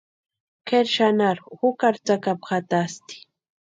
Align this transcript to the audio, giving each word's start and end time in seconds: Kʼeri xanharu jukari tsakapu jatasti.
Kʼeri 0.67 0.91
xanharu 0.95 1.43
jukari 1.59 1.99
tsakapu 2.05 2.45
jatasti. 2.49 3.15